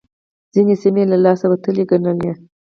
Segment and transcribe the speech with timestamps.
[0.53, 2.31] ځينې سيمې يې له لاسه وتلې ګڼلې.